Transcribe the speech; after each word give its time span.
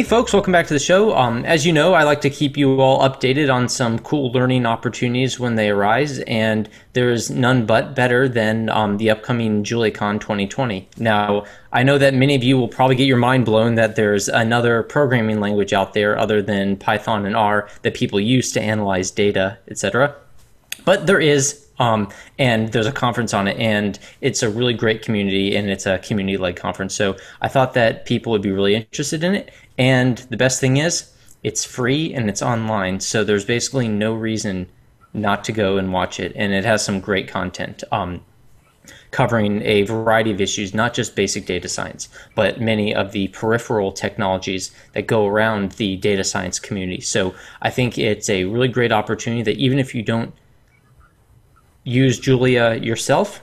Hey, 0.00 0.06
folks, 0.06 0.32
welcome 0.32 0.54
back 0.54 0.66
to 0.68 0.72
the 0.72 0.80
show. 0.80 1.14
Um, 1.14 1.44
as 1.44 1.66
you 1.66 1.74
know, 1.74 1.92
I 1.92 2.04
like 2.04 2.22
to 2.22 2.30
keep 2.30 2.56
you 2.56 2.80
all 2.80 3.06
updated 3.06 3.52
on 3.52 3.68
some 3.68 3.98
cool 3.98 4.32
learning 4.32 4.64
opportunities 4.64 5.38
when 5.38 5.56
they 5.56 5.68
arise, 5.68 6.20
and 6.20 6.70
there 6.94 7.10
is 7.10 7.30
none 7.30 7.66
but 7.66 7.94
better 7.94 8.26
than 8.26 8.70
um, 8.70 8.96
the 8.96 9.10
upcoming 9.10 9.62
JuliaCon 9.62 10.18
2020. 10.18 10.88
Now, 10.96 11.44
I 11.70 11.82
know 11.82 11.98
that 11.98 12.14
many 12.14 12.34
of 12.34 12.42
you 12.42 12.56
will 12.56 12.66
probably 12.66 12.96
get 12.96 13.08
your 13.08 13.18
mind 13.18 13.44
blown 13.44 13.74
that 13.74 13.94
there's 13.94 14.30
another 14.30 14.84
programming 14.84 15.38
language 15.38 15.74
out 15.74 15.92
there 15.92 16.16
other 16.16 16.40
than 16.40 16.78
Python 16.78 17.26
and 17.26 17.36
R 17.36 17.68
that 17.82 17.92
people 17.92 18.18
use 18.18 18.52
to 18.52 18.62
analyze 18.62 19.10
data, 19.10 19.58
etc. 19.68 20.14
But 20.86 21.08
there 21.08 21.20
is 21.20 21.66
um, 21.80 22.08
and 22.38 22.70
there's 22.72 22.86
a 22.86 22.92
conference 22.92 23.34
on 23.34 23.48
it, 23.48 23.56
and 23.58 23.98
it's 24.20 24.42
a 24.42 24.50
really 24.50 24.74
great 24.74 25.02
community, 25.02 25.56
and 25.56 25.68
it's 25.68 25.86
a 25.86 25.98
community 25.98 26.36
led 26.36 26.56
conference. 26.56 26.94
So 26.94 27.16
I 27.40 27.48
thought 27.48 27.74
that 27.74 28.04
people 28.04 28.30
would 28.30 28.42
be 28.42 28.52
really 28.52 28.76
interested 28.76 29.24
in 29.24 29.34
it. 29.34 29.52
And 29.78 30.18
the 30.30 30.36
best 30.36 30.60
thing 30.60 30.76
is, 30.76 31.10
it's 31.42 31.64
free 31.64 32.12
and 32.12 32.28
it's 32.28 32.42
online. 32.42 33.00
So 33.00 33.24
there's 33.24 33.46
basically 33.46 33.88
no 33.88 34.12
reason 34.12 34.68
not 35.14 35.42
to 35.44 35.52
go 35.52 35.78
and 35.78 35.90
watch 35.90 36.20
it. 36.20 36.32
And 36.36 36.52
it 36.52 36.64
has 36.66 36.84
some 36.84 37.00
great 37.00 37.28
content. 37.28 37.82
Um, 37.90 38.20
covering 39.10 39.62
a 39.62 39.82
variety 39.82 40.30
of 40.30 40.40
issues, 40.40 40.72
not 40.74 40.94
just 40.94 41.16
basic 41.16 41.46
data 41.46 41.68
science, 41.68 42.08
but 42.34 42.60
many 42.60 42.94
of 42.94 43.12
the 43.12 43.28
peripheral 43.28 43.90
technologies 43.90 44.70
that 44.92 45.06
go 45.06 45.26
around 45.26 45.72
the 45.72 45.96
data 45.96 46.22
science 46.22 46.58
community. 46.60 47.00
So 47.00 47.34
I 47.62 47.70
think 47.70 47.98
it's 47.98 48.28
a 48.28 48.44
really 48.44 48.68
great 48.68 48.92
opportunity 48.92 49.42
that 49.42 49.56
even 49.56 49.78
if 49.78 49.94
you 49.94 50.02
don't 50.02 50.32
use 51.84 52.18
Julia 52.18 52.74
yourself, 52.74 53.42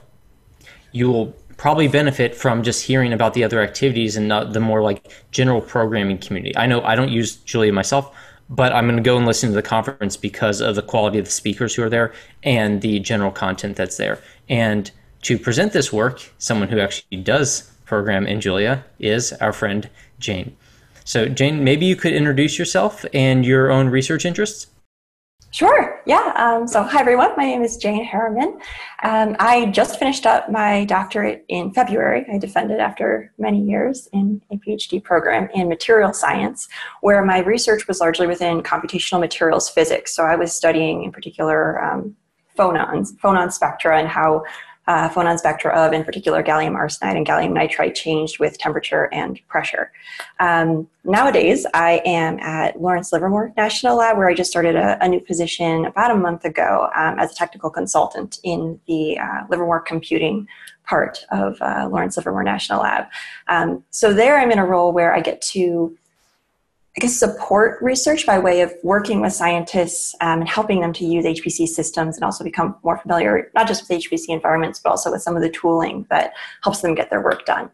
you 0.92 1.10
will 1.10 1.34
probably 1.58 1.88
benefit 1.88 2.36
from 2.36 2.64
just 2.64 2.86
hearing 2.86 3.14
about 3.14 3.34
the 3.34 3.44
other 3.44 3.62
activities 3.62 4.16
and 4.16 4.32
the 4.32 4.60
more 4.60 4.82
like 4.82 5.12
general 5.32 5.60
programming 5.60 6.20
community. 6.20 6.56
I 6.56 6.68
know 6.68 6.82
I 6.84 6.96
don't 6.96 7.12
use 7.12 7.38
Julia 7.38 7.74
myself, 7.74 8.16
but 8.50 8.72
I'm 8.74 8.86
going 8.86 8.98
to 8.98 9.04
go 9.04 9.18
and 9.18 9.26
listen 9.26 9.50
to 9.50 9.56
the 9.56 9.62
conference 9.62 10.16
because 10.16 10.62
of 10.62 10.76
the 10.76 10.82
quality 10.82 11.20
of 11.20 11.26
the 11.26 11.32
speakers 11.32 11.76
who 11.76 11.84
are 11.84 11.90
there 11.90 12.14
and 12.44 12.82
the 12.82 13.00
general 13.00 13.32
content 13.32 13.76
that's 13.76 13.98
there. 13.98 14.22
And 14.48 14.90
to 15.24 15.38
present 15.38 15.74
this 15.74 15.92
work, 15.92 16.32
someone 16.38 16.70
who 16.70 16.80
actually 16.80 17.18
does 17.18 17.72
program 17.86 18.28
in 18.28 18.40
Julia 18.40 18.86
is 19.00 19.34
our 19.34 19.52
friend 19.52 19.90
Jane. 20.20 20.56
So, 21.04 21.28
Jane, 21.28 21.64
maybe 21.64 21.86
you 21.86 21.96
could 21.96 22.14
introduce 22.14 22.60
yourself 22.60 23.06
and 23.14 23.46
your 23.46 23.72
own 23.72 23.90
research 23.90 24.26
interests. 24.26 24.68
Sure, 25.52 26.02
yeah. 26.06 26.34
Um, 26.36 26.68
so, 26.68 26.84
hi 26.84 27.00
everyone. 27.00 27.32
My 27.38 27.46
name 27.46 27.64
is 27.64 27.78
Jane 27.78 28.06
Herriman. 28.06 28.60
Um, 29.04 29.38
I 29.40 29.68
just 29.68 29.98
finished 29.98 30.26
up 30.26 30.52
my 30.52 30.84
doctorate 30.86 31.46
in 31.48 31.72
February. 31.72 32.26
I 32.32 32.38
defended 32.38 32.82
after 32.82 33.32
many 33.38 33.62
years 33.62 34.10
in 34.12 34.42
a 34.52 34.58
PhD 34.58 35.02
program 35.02 35.50
in 35.54 35.70
material 35.70 36.12
science, 36.12 36.68
where 37.00 37.24
my 37.24 37.40
research 37.40 37.88
was 37.88 38.02
largely 38.02 38.28
within 38.28 38.62
computational 38.62 39.22
materials 39.22 39.70
physics. 39.70 40.14
So, 40.14 40.26
I 40.26 40.36
was 40.36 40.54
studying 40.54 41.06
in 41.06 41.14
particular 41.14 41.82
um, 41.82 42.18
phonons, 42.58 43.16
phonon 43.24 43.52
spectra, 43.52 43.98
and 43.98 44.08
how 44.08 44.44
uh, 44.88 45.10
phonon 45.10 45.38
spectra 45.38 45.72
of, 45.74 45.94
in 45.94 46.04
particular, 46.04 46.42
gallium 46.42 46.76
arsenide 46.76 47.16
and 47.16 47.26
gallium 47.26 47.52
nitride 47.52 47.94
changed 47.94 48.40
with 48.40 48.58
temperature 48.58 49.10
and 49.14 49.40
pressure. 49.48 49.92
Um, 50.40 50.88
nowadays, 51.04 51.66
I 51.74 52.02
am 52.06 52.40
at 52.40 52.82
Lawrence 52.82 53.12
Livermore 53.12 53.54
National 53.58 53.98
Lab, 53.98 54.18
where 54.18 54.30
I 54.30 54.34
just 54.34 54.50
started 54.50 54.76
a, 54.76 55.04
a 55.04 55.08
new 55.08 55.20
position 55.20 55.86
about 55.86 56.12
a 56.12 56.16
month 56.16 56.46
ago 56.46 56.90
um, 56.96 57.20
as 57.20 57.32
a 57.32 57.36
technical 57.36 57.70
consultant 57.70 58.40
in 58.44 58.80
the 58.88 59.20
uh, 59.20 59.44
Livermore 59.50 59.82
computing 59.82 60.48
part 60.86 61.26
of 61.32 61.58
uh, 61.62 61.90
Lawrence 61.92 62.16
Livermore 62.16 62.44
National 62.44 62.82
Lab. 62.82 63.06
Um, 63.50 63.84
so 63.90 64.14
there, 64.14 64.40
I'm 64.40 64.52
in 64.52 64.60
a 64.60 64.66
role 64.66 64.94
where 64.94 65.14
I 65.14 65.20
get 65.20 65.42
to 65.54 65.98
I 66.98 67.02
guess, 67.02 67.16
support 67.16 67.78
research 67.80 68.26
by 68.26 68.40
way 68.40 68.62
of 68.62 68.74
working 68.82 69.22
with 69.22 69.32
scientists 69.32 70.16
um, 70.20 70.40
and 70.40 70.50
helping 70.50 70.82
them 70.82 70.94
to 70.94 71.06
use 71.06 71.26
HPC 71.26 71.68
systems 71.68 72.16
and 72.18 72.24
also 72.24 72.44
become 72.44 72.76
more 72.84 72.98
familiar, 72.98 73.52
not 73.54 73.68
just 73.68 73.88
with 73.88 74.02
HPC 74.02 74.30
environments, 74.30 74.80
but 74.80 74.90
also 74.90 75.12
with 75.12 75.22
some 75.22 75.36
of 75.36 75.44
the 75.44 75.50
tooling 75.50 76.08
that 76.10 76.34
helps 76.64 76.82
them 76.82 76.96
get 76.96 77.12
their 77.12 77.22
work 77.22 77.46
done. 77.46 77.70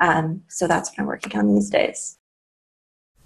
Um, 0.00 0.42
so 0.46 0.68
that's 0.68 0.88
what 0.90 1.00
I'm 1.00 1.06
working 1.06 1.36
on 1.36 1.52
these 1.52 1.68
days. 1.68 2.16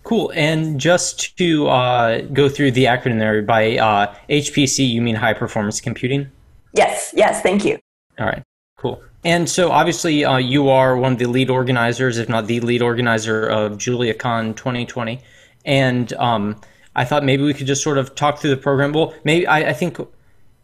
Cool. 0.03 0.33
And 0.35 0.81
just 0.81 1.37
to 1.37 1.69
uh, 1.69 2.23
go 2.33 2.49
through 2.49 2.71
the 2.71 2.85
acronym 2.85 3.19
there, 3.19 3.43
by 3.43 3.77
uh, 3.77 4.15
HPC, 4.31 4.89
you 4.89 5.03
mean 5.03 5.17
high 5.17 5.35
performance 5.35 5.79
computing? 5.83 6.31
Yes, 6.73 7.13
yes, 7.15 7.43
thank 7.43 7.67
you. 7.67 7.79
All 8.19 8.25
right, 8.25 8.43
cool. 8.79 9.03
And 9.25 9.49
so, 9.49 9.71
obviously, 9.71 10.25
uh, 10.25 10.37
you 10.37 10.69
are 10.69 10.97
one 10.97 11.13
of 11.13 11.19
the 11.19 11.27
lead 11.27 11.51
organizers, 11.51 12.19
if 12.19 12.29
not 12.29 12.47
the 12.47 12.61
lead 12.61 12.83
organizer 12.83 13.47
of 13.47 13.73
JuliaCon 13.73 14.55
2020. 14.55 15.21
And 15.65 16.13
um, 16.15 16.61
I 16.95 17.05
thought 17.05 17.25
maybe 17.25 17.43
we 17.43 17.53
could 17.53 17.67
just 17.67 17.83
sort 17.83 17.99
of 17.99 18.15
talk 18.15 18.39
through 18.39 18.51
the 18.51 18.57
program. 18.57 18.93
Well, 18.93 19.15
maybe 19.25 19.47
I, 19.47 19.71
I 19.71 19.73
think 19.73 19.99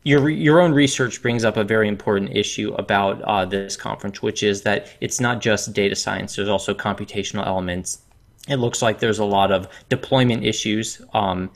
your 0.05 0.29
your 0.29 0.61
own 0.61 0.73
research 0.73 1.21
brings 1.21 1.45
up 1.45 1.57
a 1.57 1.65
very 1.65 1.89
important 1.89 2.37
issue 2.37 2.75
about 2.75 3.23
uh, 3.23 3.45
this 3.45 3.77
conference, 3.77 4.23
which 4.23 4.43
is 4.43 4.63
that 4.63 4.89
it's 5.01 5.21
not 5.21 5.41
just 5.41 5.73
data 5.73 5.97
science. 5.97 6.37
There's 6.37 6.49
also 6.49 6.75
computational 6.75 7.47
elements. 7.47 8.03
It 8.49 8.57
looks 8.57 8.83
like 8.83 9.01
there's 9.01 9.19
a 9.19 9.25
lot 9.25 9.51
of 9.51 9.67
deployment 9.89 10.45
issues 10.45 11.01
um, 11.15 11.51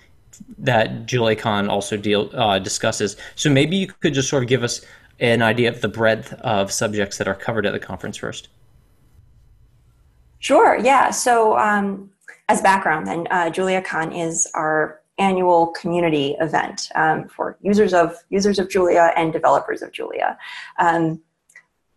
that 0.57 1.07
JuliaCon 1.07 1.69
also 1.69 1.97
deal 1.97 2.31
uh, 2.33 2.59
discusses. 2.59 3.17
So 3.35 3.51
maybe 3.51 3.77
you 3.77 3.89
could 3.89 4.15
just 4.15 4.29
sort 4.29 4.43
of 4.43 4.49
give 4.49 4.63
us 4.63 4.85
an 5.21 5.43
idea 5.43 5.69
of 5.69 5.81
the 5.81 5.89
breadth 5.89 6.33
of 6.34 6.73
subjects 6.73 7.19
that 7.19 7.29
are 7.29 7.34
covered 7.34 7.67
at 7.67 7.73
the 7.73 7.79
conference 7.79 8.17
first? 8.17 8.49
Sure, 10.39 10.79
yeah. 10.79 11.11
So, 11.11 11.59
um, 11.59 12.11
as 12.49 12.62
background, 12.62 13.06
then, 13.06 13.27
uh, 13.31 13.51
JuliaCon 13.51 14.17
is 14.17 14.49
our 14.55 15.01
annual 15.19 15.69
community 15.69 16.37
event 16.41 16.89
um, 16.95 17.29
for 17.29 17.59
users 17.61 17.93
of 17.93 18.17
users 18.31 18.59
of 18.59 18.71
Julia 18.71 19.12
and 19.17 19.33
developers 19.33 19.83
of 19.83 19.93
Julia. 19.93 20.39
Um, 20.79 21.21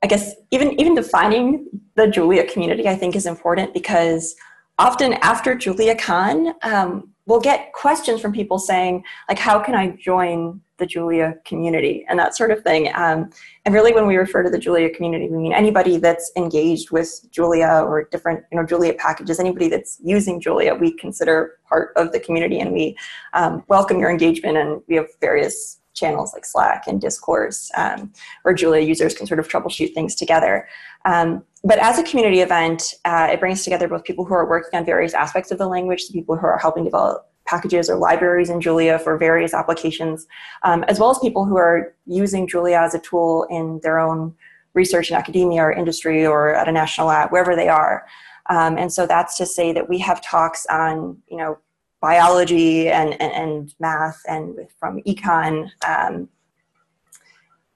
I 0.03 0.07
guess 0.07 0.33
even 0.49 0.79
even 0.79 0.95
defining 0.95 1.67
the 1.95 2.07
Julia 2.07 2.51
community, 2.51 2.87
I 2.87 2.95
think, 2.95 3.15
is 3.15 3.27
important 3.27 3.73
because 3.73 4.35
often 4.79 5.13
after 5.21 5.55
JuliaCon, 5.55 6.55
um, 6.63 7.09
we'll 7.27 7.39
get 7.39 7.71
questions 7.73 8.19
from 8.19 8.33
people 8.33 8.57
saying, 8.57 9.03
like, 9.29 9.37
how 9.37 9.59
can 9.59 9.75
I 9.75 9.89
join 9.89 10.61
the 10.81 10.87
Julia 10.87 11.35
community 11.45 12.03
and 12.09 12.19
that 12.19 12.35
sort 12.35 12.51
of 12.51 12.63
thing. 12.63 12.91
Um, 12.95 13.29
and 13.63 13.73
really, 13.73 13.93
when 13.93 14.07
we 14.07 14.17
refer 14.17 14.41
to 14.43 14.49
the 14.49 14.57
Julia 14.57 14.89
community, 14.89 15.29
we 15.29 15.37
mean 15.37 15.53
anybody 15.53 15.97
that's 15.97 16.31
engaged 16.35 16.91
with 16.91 17.21
Julia 17.31 17.83
or 17.85 18.05
different, 18.11 18.43
you 18.51 18.57
know, 18.57 18.65
Julia 18.65 18.95
packages. 18.95 19.39
Anybody 19.39 19.69
that's 19.69 19.99
using 20.03 20.41
Julia, 20.41 20.73
we 20.75 20.91
consider 20.97 21.59
part 21.69 21.93
of 21.95 22.11
the 22.11 22.19
community, 22.19 22.59
and 22.59 22.73
we 22.73 22.97
um, 23.33 23.63
welcome 23.67 23.99
your 23.99 24.09
engagement. 24.09 24.57
And 24.57 24.81
we 24.87 24.95
have 24.95 25.07
various 25.21 25.79
channels 25.93 26.33
like 26.33 26.45
Slack 26.45 26.87
and 26.87 26.99
Discourse, 26.99 27.69
um, 27.77 28.11
where 28.41 28.55
Julia 28.55 28.81
users 28.81 29.13
can 29.13 29.27
sort 29.27 29.39
of 29.39 29.47
troubleshoot 29.47 29.93
things 29.93 30.15
together. 30.15 30.67
Um, 31.05 31.43
but 31.63 31.77
as 31.77 31.99
a 31.99 32.03
community 32.03 32.39
event, 32.39 32.95
uh, 33.05 33.29
it 33.31 33.39
brings 33.39 33.63
together 33.63 33.87
both 33.87 34.03
people 34.03 34.25
who 34.25 34.33
are 34.33 34.49
working 34.49 34.79
on 34.79 34.85
various 34.85 35.13
aspects 35.13 35.51
of 35.51 35.59
the 35.59 35.67
language, 35.67 36.07
the 36.07 36.13
people 36.13 36.35
who 36.35 36.47
are 36.47 36.57
helping 36.57 36.83
develop 36.83 37.30
packages 37.45 37.89
or 37.89 37.97
libraries 37.97 38.49
in 38.49 38.61
Julia 38.61 38.99
for 38.99 39.17
various 39.17 39.53
applications, 39.53 40.27
um, 40.63 40.83
as 40.85 40.99
well 40.99 41.11
as 41.11 41.19
people 41.19 41.45
who 41.45 41.57
are 41.57 41.93
using 42.05 42.47
Julia 42.47 42.77
as 42.77 42.93
a 42.93 42.99
tool 42.99 43.45
in 43.49 43.79
their 43.83 43.99
own 43.99 44.33
research 44.73 45.09
in 45.09 45.17
academia 45.17 45.61
or 45.61 45.71
industry 45.71 46.25
or 46.25 46.55
at 46.55 46.67
a 46.67 46.71
national 46.71 47.07
lab, 47.07 47.29
wherever 47.31 47.55
they 47.55 47.67
are. 47.67 48.05
Um, 48.49 48.77
and 48.77 48.91
so 48.91 49.05
that's 49.05 49.37
to 49.37 49.45
say 49.45 49.73
that 49.73 49.89
we 49.89 49.97
have 49.99 50.21
talks 50.21 50.65
on, 50.69 51.17
you 51.27 51.37
know, 51.37 51.57
biology 52.01 52.89
and, 52.89 53.13
and, 53.21 53.31
and 53.31 53.75
math 53.79 54.21
and 54.27 54.57
from 54.79 55.01
econ. 55.03 55.69
Um, 55.87 56.29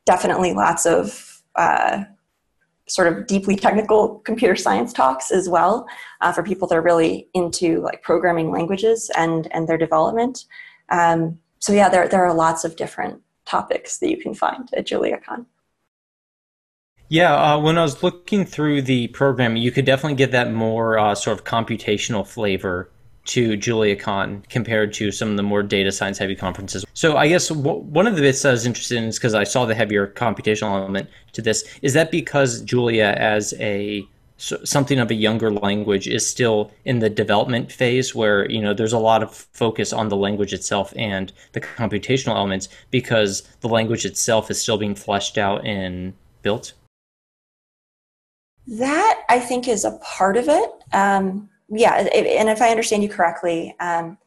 definitely 0.05 0.53
lots 0.53 0.85
of 0.85 1.43
uh, 1.55 2.03
sort 2.87 3.07
of 3.11 3.27
deeply 3.27 3.55
technical 3.55 4.19
computer 4.19 4.55
science 4.55 4.93
talks 4.93 5.31
as 5.31 5.49
well 5.49 5.87
uh, 6.21 6.31
for 6.31 6.43
people 6.43 6.67
that 6.67 6.75
are 6.75 6.81
really 6.81 7.27
into 7.33 7.81
like 7.81 8.01
programming 8.03 8.51
languages 8.51 9.09
and 9.17 9.51
and 9.51 9.67
their 9.67 9.77
development. 9.77 10.45
Um, 10.89 11.39
so 11.59 11.73
yeah, 11.73 11.89
there 11.89 12.07
there 12.07 12.23
are 12.25 12.33
lots 12.33 12.63
of 12.63 12.75
different 12.75 13.21
topics 13.45 13.99
that 13.99 14.09
you 14.09 14.17
can 14.17 14.33
find 14.33 14.69
at 14.73 14.85
JuliaCon. 14.85 15.45
Yeah, 17.07 17.35
uh, 17.35 17.59
when 17.59 17.77
I 17.77 17.83
was 17.83 18.01
looking 18.01 18.45
through 18.45 18.81
the 18.81 19.07
program, 19.09 19.55
you 19.55 19.71
could 19.71 19.85
definitely 19.85 20.15
get 20.15 20.31
that 20.31 20.51
more 20.51 20.97
uh, 20.97 21.13
sort 21.13 21.37
of 21.37 21.45
computational 21.45 22.25
flavor 22.25 22.89
to 23.25 23.57
JuliaCon 23.57 24.47
compared 24.49 24.93
to 24.93 25.11
some 25.11 25.31
of 25.31 25.37
the 25.37 25.43
more 25.43 25.63
data 25.63 25.91
science 25.91 26.17
heavy 26.17 26.35
conferences. 26.35 26.85
So 26.93 27.17
I 27.17 27.27
guess 27.27 27.49
w- 27.49 27.79
one 27.79 28.07
of 28.07 28.15
the 28.15 28.21
bits 28.21 28.45
I 28.45 28.51
was 28.51 28.65
interested 28.65 28.97
in 28.97 29.05
is 29.05 29.17
because 29.17 29.33
I 29.33 29.43
saw 29.43 29.65
the 29.65 29.75
heavier 29.75 30.07
computational 30.07 30.79
element 30.79 31.09
to 31.33 31.41
this. 31.41 31.63
Is 31.81 31.93
that 31.93 32.11
because 32.11 32.61
Julia, 32.61 33.15
as 33.17 33.53
a 33.59 34.07
something 34.37 34.99
of 34.99 35.09
a 35.09 35.15
younger 35.15 35.51
language, 35.51 36.07
is 36.07 36.27
still 36.27 36.71
in 36.83 36.99
the 36.99 37.09
development 37.09 37.71
phase, 37.71 38.13
where 38.13 38.49
you 38.49 38.61
know 38.61 38.73
there's 38.73 38.93
a 38.93 38.99
lot 38.99 39.23
of 39.23 39.33
focus 39.33 39.93
on 39.93 40.09
the 40.09 40.17
language 40.17 40.53
itself 40.53 40.93
and 40.95 41.31
the 41.53 41.61
computational 41.61 42.35
elements, 42.35 42.69
because 42.91 43.41
the 43.61 43.69
language 43.69 44.05
itself 44.05 44.51
is 44.51 44.61
still 44.61 44.77
being 44.77 44.95
fleshed 44.95 45.37
out 45.37 45.65
and 45.65 46.13
built. 46.41 46.73
That 48.67 49.23
I 49.29 49.39
think 49.39 49.67
is 49.67 49.85
a 49.85 49.91
part 50.03 50.37
of 50.37 50.49
it. 50.49 50.69
Um, 50.91 51.49
yeah, 51.69 51.95
and 51.95 52.49
if 52.49 52.61
I 52.61 52.69
understand 52.69 53.03
you 53.03 53.09
correctly, 53.09 53.75
um, 53.79 54.17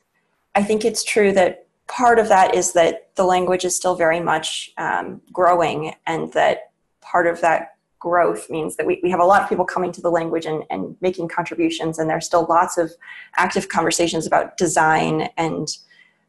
I 0.55 0.63
think 0.63 0.85
it's 0.85 1.05
true 1.05 1.33
that 1.33 1.67
part 1.87 2.19
of 2.19 2.29
that 2.29 2.55
is 2.55 2.73
that 2.73 3.15
the 3.15 3.25
language 3.25 3.65
is 3.65 3.77
still 3.77 3.95
very 3.95 4.21
much 4.21 4.73
um, 4.77 5.21
growing, 5.33 5.95
and 6.07 6.33
that 6.33 6.73
part 7.01 7.27
of 7.27 7.41
that 7.41 7.77
growth 8.01 8.49
means 8.49 8.77
that 8.77 8.87
we, 8.87 9.01
we 9.03 9.11
have 9.11 9.21
a 9.21 9.25
lot 9.25 9.43
of 9.43 9.49
people 9.49 9.65
coming 9.65 9.91
to 9.93 10.01
the 10.01 10.11
language 10.11 10.47
and, 10.47 10.65
and 10.71 10.97
making 11.01 11.29
contributions, 11.29 11.99
and 11.99 12.11
there's 12.11 12.27
still 12.27 12.47
lots 12.49 12.77
of 12.77 12.93
active 13.37 13.69
conversations 13.69 14.27
about 14.27 14.57
design 14.57 15.29
and 15.37 15.79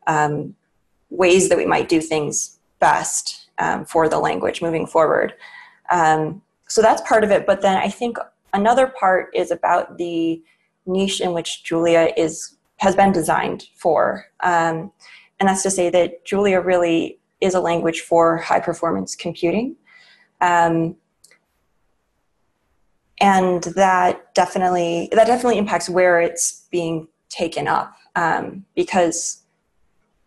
um, 0.07 0.55
ways 1.09 1.49
that 1.49 1.57
we 1.57 1.65
might 1.65 1.89
do 1.89 1.99
things 1.99 2.59
best 2.79 3.49
um, 3.57 3.83
for 3.85 4.07
the 4.07 4.19
language 4.19 4.61
moving 4.61 4.85
forward. 4.85 5.33
Um, 5.91 6.41
so 6.67 6.81
that's 6.81 7.01
part 7.01 7.23
of 7.23 7.31
it, 7.31 7.45
but 7.45 7.61
then 7.61 7.77
I 7.77 7.89
think 7.89 8.17
another 8.53 8.87
part 8.87 9.29
is 9.33 9.51
about 9.51 9.97
the 9.97 10.41
niche 10.85 11.21
in 11.21 11.33
which 11.33 11.63
Julia 11.63 12.11
is 12.17 12.57
has 12.77 12.95
been 12.95 13.11
designed 13.11 13.67
for. 13.75 14.25
Um, 14.41 14.91
and 15.39 15.47
that's 15.47 15.63
to 15.63 15.71
say 15.71 15.89
that 15.89 16.25
Julia 16.25 16.61
really 16.61 17.19
is 17.41 17.53
a 17.53 17.59
language 17.59 18.01
for 18.01 18.37
high 18.37 18.59
performance 18.59 19.15
computing. 19.15 19.75
Um, 20.41 20.95
and 23.19 23.63
that 23.75 24.33
definitely 24.33 25.09
that 25.11 25.27
definitely 25.27 25.57
impacts 25.57 25.89
where 25.89 26.21
it's 26.21 26.67
being 26.71 27.07
taken 27.29 27.67
up 27.67 27.93
um, 28.15 28.65
because 28.75 29.43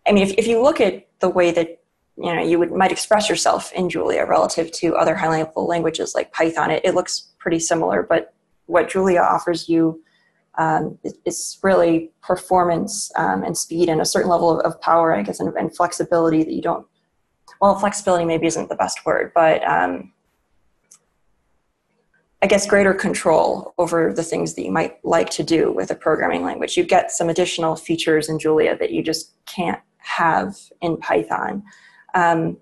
I 0.07 0.11
mean 0.11 0.23
if, 0.23 0.33
if 0.37 0.47
you 0.47 0.61
look 0.61 0.79
at 0.79 1.07
the 1.19 1.29
way 1.29 1.51
that 1.51 1.81
you 2.17 2.33
know 2.33 2.43
you 2.43 2.59
would 2.59 2.71
might 2.71 2.91
express 2.91 3.29
yourself 3.29 3.71
in 3.73 3.89
Julia 3.89 4.25
relative 4.25 4.71
to 4.73 4.95
other 4.95 5.15
high 5.15 5.29
level 5.29 5.65
languages 5.65 6.13
like 6.13 6.31
Python 6.33 6.69
it, 6.69 6.85
it 6.85 6.93
looks 6.93 7.31
pretty 7.39 7.59
similar 7.59 8.03
but 8.03 8.33
what 8.67 8.89
Julia 8.89 9.21
offers 9.21 9.67
you 9.67 10.01
um, 10.57 10.97
is 11.25 11.59
really 11.63 12.11
performance 12.21 13.11
um, 13.15 13.43
and 13.43 13.57
speed 13.57 13.89
and 13.89 14.01
a 14.01 14.05
certain 14.05 14.29
level 14.29 14.59
of, 14.59 14.65
of 14.65 14.79
power, 14.81 15.15
I 15.15 15.23
guess, 15.23 15.39
and, 15.39 15.53
and, 15.55 15.75
flexibility 15.75 16.43
that 16.43 16.53
you 16.53 16.61
don't. 16.61 16.85
Well, 17.59 17.77
flexibility 17.79 18.25
maybe 18.25 18.45
isn't 18.45 18.69
the 18.69 18.75
best 18.75 19.05
word, 19.05 19.31
but 19.33 19.67
um, 19.67 20.13
I 22.43 22.45
guess 22.45 22.67
greater 22.67 22.93
control 22.93 23.73
over 23.77 24.13
the 24.13 24.23
things 24.23 24.53
that 24.55 24.63
you 24.63 24.71
might 24.71 25.03
like 25.03 25.29
to 25.31 25.43
do 25.43 25.71
with 25.71 25.89
a 25.91 25.95
programming 25.95 26.43
language. 26.43 26.77
You 26.77 26.83
get 26.83 27.11
some 27.11 27.29
additional 27.29 27.75
features 27.75 28.29
in 28.29 28.37
Julia 28.37 28.77
that 28.77 28.91
you 28.91 29.01
just 29.01 29.31
can't 29.45 29.79
have 29.99 30.57
in 30.81 30.97
Python. 30.97 31.63
Um, 32.13 32.57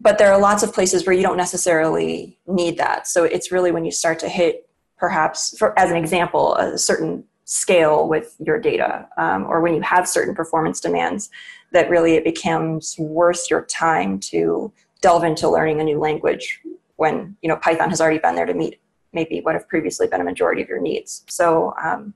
but 0.00 0.18
there 0.18 0.32
are 0.32 0.40
lots 0.40 0.62
of 0.62 0.72
places 0.72 1.06
where 1.06 1.14
you 1.14 1.22
don't 1.22 1.36
necessarily 1.36 2.38
need 2.46 2.78
that. 2.78 3.06
So 3.06 3.24
it's 3.24 3.50
really 3.50 3.72
when 3.72 3.84
you 3.84 3.90
start 3.90 4.18
to 4.20 4.28
hit 4.28 4.68
perhaps 5.00 5.56
for, 5.58 5.76
as 5.78 5.90
an 5.90 5.96
example 5.96 6.54
a 6.56 6.78
certain 6.78 7.24
scale 7.46 8.06
with 8.06 8.36
your 8.38 8.60
data 8.60 9.08
um, 9.16 9.44
or 9.46 9.60
when 9.60 9.74
you 9.74 9.80
have 9.80 10.06
certain 10.06 10.34
performance 10.34 10.78
demands 10.78 11.30
that 11.72 11.90
really 11.90 12.14
it 12.14 12.22
becomes 12.22 12.94
worth 12.98 13.50
your 13.50 13.64
time 13.64 14.20
to 14.20 14.72
delve 15.00 15.24
into 15.24 15.48
learning 15.48 15.80
a 15.80 15.84
new 15.84 15.98
language 15.98 16.60
when 16.96 17.34
you 17.42 17.48
know 17.48 17.56
python 17.56 17.88
has 17.88 18.00
already 18.00 18.18
been 18.18 18.36
there 18.36 18.46
to 18.46 18.54
meet 18.54 18.78
maybe 19.12 19.40
what 19.40 19.54
have 19.54 19.66
previously 19.68 20.06
been 20.06 20.20
a 20.20 20.24
majority 20.24 20.62
of 20.62 20.68
your 20.68 20.80
needs 20.80 21.24
so 21.26 21.74
um, 21.82 22.14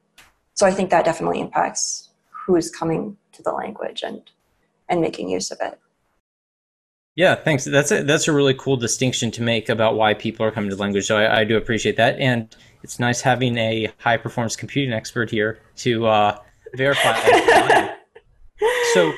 so 0.53 0.67
i 0.67 0.71
think 0.71 0.91
that 0.91 1.05
definitely 1.05 1.41
impacts 1.41 2.11
who's 2.31 2.71
coming 2.71 3.17
to 3.33 3.43
the 3.43 3.51
language 3.51 4.03
and 4.05 4.31
and 4.89 5.01
making 5.01 5.29
use 5.29 5.51
of 5.51 5.59
it 5.63 5.81
yeah, 7.17 7.37
thanks. 7.37 7.65
That's 7.65 7.93
a, 7.93 8.03
that's 8.03 8.27
a 8.27 8.33
really 8.33 8.55
cool 8.55 8.77
distinction 8.77 9.31
to 9.33 9.43
make 9.43 9.69
about 9.69 9.95
why 9.95 10.15
people 10.15 10.45
are 10.45 10.51
coming 10.51 10.71
to 10.71 10.77
the 10.77 10.83
language. 10.83 11.07
So 11.07 11.17
I, 11.17 11.41
I 11.41 11.45
do 11.45 11.57
appreciate 11.57 11.97
that. 11.97 12.19
And 12.19 12.55
it's 12.85 13.01
nice 13.01 13.23
having 13.23 13.57
a 13.57 13.89
high 13.99 14.19
performance 14.19 14.55
computing 14.55 14.93
expert 14.93 15.31
here 15.31 15.59
to 15.77 16.07
uh, 16.07 16.39
verify. 16.75 17.15
so, 18.93 19.13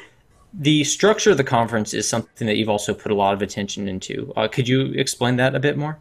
the 0.55 0.85
structure 0.85 1.33
of 1.33 1.37
the 1.37 1.45
conference 1.45 1.93
is 1.93 2.09
something 2.09 2.47
that 2.47 2.57
you've 2.57 2.71
also 2.71 2.95
put 2.95 3.13
a 3.13 3.15
lot 3.15 3.35
of 3.35 3.43
attention 3.43 3.89
into. 3.89 4.33
Uh, 4.37 4.49
could 4.49 4.67
you 4.69 4.93
explain 4.93 5.37
that 5.37 5.55
a 5.55 5.61
bit 5.61 5.77
more? 5.77 5.99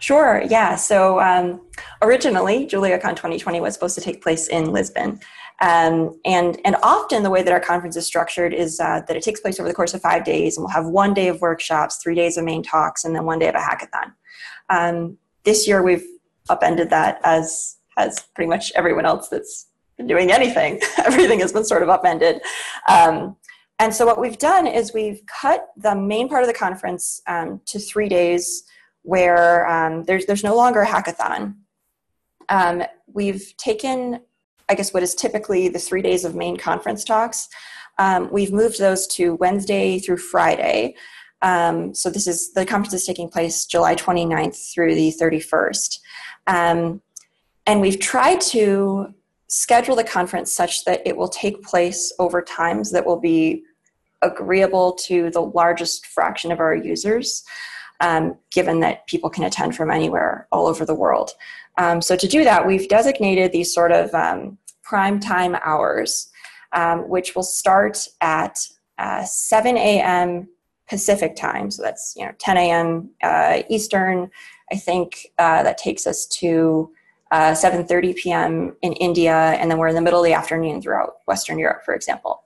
Sure, 0.00 0.42
yeah. 0.50 0.74
So 0.74 1.20
um, 1.20 1.62
originally, 2.02 2.66
JuliaCon 2.66 3.16
2020 3.16 3.60
was 3.60 3.72
supposed 3.72 3.94
to 3.94 4.02
take 4.02 4.22
place 4.22 4.48
in 4.48 4.72
Lisbon. 4.72 5.20
Um, 5.60 6.20
and, 6.26 6.60
and 6.64 6.76
often 6.82 7.22
the 7.22 7.30
way 7.30 7.42
that 7.42 7.52
our 7.52 7.60
conference 7.60 7.96
is 7.96 8.04
structured 8.04 8.52
is 8.52 8.80
uh, 8.80 9.02
that 9.06 9.16
it 9.16 9.22
takes 9.22 9.40
place 9.40 9.58
over 9.58 9.68
the 9.68 9.74
course 9.74 9.94
of 9.94 10.02
five 10.02 10.24
days, 10.24 10.56
and 10.56 10.64
we'll 10.64 10.72
have 10.72 10.86
one 10.86 11.14
day 11.14 11.28
of 11.28 11.40
workshops, 11.40 12.00
three 12.02 12.16
days 12.16 12.36
of 12.36 12.44
main 12.44 12.62
talks, 12.62 13.04
and 13.04 13.14
then 13.14 13.24
one 13.24 13.38
day 13.38 13.48
of 13.48 13.54
a 13.54 13.58
hackathon. 13.58 14.12
Um, 14.68 15.16
this 15.44 15.66
year, 15.68 15.82
we've 15.82 16.04
upended 16.48 16.90
that 16.90 17.20
as 17.24 17.76
has 17.96 18.24
pretty 18.34 18.48
much 18.48 18.72
everyone 18.74 19.06
else 19.06 19.28
that's 19.28 19.68
been 19.96 20.06
doing 20.06 20.30
anything. 20.32 20.80
Everything 21.04 21.40
has 21.40 21.52
been 21.52 21.64
sort 21.64 21.82
of 21.82 21.88
upended. 21.88 22.40
Um, 22.88 23.36
and 23.78 23.94
so 23.94 24.06
what 24.06 24.20
we've 24.20 24.38
done 24.38 24.66
is 24.66 24.92
we've 24.92 25.20
cut 25.26 25.68
the 25.76 25.94
main 25.94 26.28
part 26.28 26.42
of 26.42 26.48
the 26.48 26.54
conference 26.54 27.20
um, 27.26 27.60
to 27.66 27.78
three 27.78 28.08
days 28.08 28.64
where 29.02 29.68
um, 29.68 30.04
there's, 30.04 30.26
there's 30.26 30.44
no 30.44 30.56
longer 30.56 30.80
a 30.80 30.86
hackathon. 30.86 31.56
Um, 32.48 32.82
we've 33.12 33.54
taken, 33.56 34.20
I 34.68 34.74
guess, 34.74 34.92
what 34.92 35.02
is 35.02 35.14
typically 35.14 35.68
the 35.68 35.78
three 35.78 36.02
days 36.02 36.24
of 36.24 36.34
main 36.34 36.56
conference 36.56 37.04
talks. 37.04 37.48
Um, 37.98 38.28
we've 38.32 38.52
moved 38.52 38.78
those 38.78 39.06
to 39.08 39.34
Wednesday 39.36 39.98
through 39.98 40.16
Friday. 40.18 40.96
Um, 41.44 41.94
so 41.94 42.08
this 42.08 42.26
is 42.26 42.54
the 42.54 42.64
conference 42.64 42.94
is 42.94 43.06
taking 43.06 43.28
place 43.28 43.66
July 43.66 43.94
29th 43.94 44.72
through 44.72 44.94
the 44.94 45.12
31st. 45.20 45.98
Um, 46.46 47.02
and 47.66 47.82
we've 47.82 48.00
tried 48.00 48.40
to 48.40 49.14
schedule 49.48 49.94
the 49.94 50.04
conference 50.04 50.52
such 50.52 50.86
that 50.86 51.02
it 51.06 51.16
will 51.16 51.28
take 51.28 51.62
place 51.62 52.12
over 52.18 52.40
times 52.40 52.90
that 52.92 53.04
will 53.04 53.20
be 53.20 53.62
agreeable 54.22 54.92
to 54.92 55.30
the 55.30 55.42
largest 55.42 56.06
fraction 56.06 56.50
of 56.50 56.60
our 56.60 56.74
users, 56.74 57.44
um, 58.00 58.38
given 58.50 58.80
that 58.80 59.06
people 59.06 59.28
can 59.28 59.44
attend 59.44 59.76
from 59.76 59.90
anywhere 59.90 60.48
all 60.50 60.66
over 60.66 60.86
the 60.86 60.94
world. 60.94 61.32
Um, 61.76 62.00
so 62.00 62.16
to 62.16 62.26
do 62.26 62.42
that, 62.44 62.66
we've 62.66 62.88
designated 62.88 63.52
these 63.52 63.72
sort 63.72 63.92
of 63.92 64.14
um, 64.14 64.56
prime 64.82 65.20
time 65.20 65.56
hours, 65.62 66.30
um, 66.72 67.06
which 67.06 67.36
will 67.36 67.42
start 67.42 68.08
at 68.22 68.58
uh, 68.96 69.24
7 69.24 69.76
a.m. 69.76 70.48
Pacific 70.88 71.36
time, 71.36 71.70
so 71.70 71.82
that's 71.82 72.14
you 72.16 72.24
know 72.24 72.32
10 72.38 72.56
a.m. 72.56 73.10
Uh, 73.22 73.62
Eastern, 73.68 74.30
I 74.70 74.76
think 74.76 75.28
uh, 75.38 75.62
that 75.62 75.78
takes 75.78 76.06
us 76.06 76.26
to 76.26 76.90
uh, 77.30 77.52
7.30 77.52 78.14
p.m. 78.16 78.76
in 78.82 78.92
India, 78.94 79.34
and 79.34 79.70
then 79.70 79.78
we're 79.78 79.88
in 79.88 79.94
the 79.94 80.00
middle 80.00 80.20
of 80.20 80.24
the 80.24 80.34
afternoon 80.34 80.80
throughout 80.80 81.14
Western 81.26 81.58
Europe, 81.58 81.82
for 81.84 81.94
example. 81.94 82.44